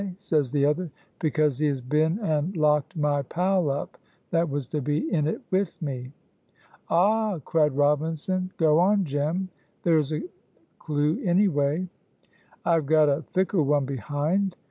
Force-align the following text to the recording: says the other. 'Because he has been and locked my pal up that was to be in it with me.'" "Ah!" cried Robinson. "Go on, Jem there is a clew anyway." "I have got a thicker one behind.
says 0.17 0.49
the 0.49 0.65
other. 0.65 0.89
'Because 1.19 1.59
he 1.59 1.67
has 1.67 1.79
been 1.79 2.17
and 2.23 2.57
locked 2.57 2.97
my 2.97 3.21
pal 3.21 3.69
up 3.69 3.99
that 4.31 4.49
was 4.49 4.65
to 4.65 4.81
be 4.81 5.13
in 5.13 5.27
it 5.27 5.39
with 5.51 5.79
me.'" 5.79 6.11
"Ah!" 6.89 7.37
cried 7.45 7.73
Robinson. 7.77 8.49
"Go 8.57 8.79
on, 8.79 9.05
Jem 9.05 9.49
there 9.83 9.99
is 9.99 10.11
a 10.11 10.23
clew 10.79 11.21
anyway." 11.23 11.87
"I 12.65 12.73
have 12.73 12.87
got 12.87 13.09
a 13.09 13.21
thicker 13.21 13.61
one 13.61 13.85
behind. 13.85 14.55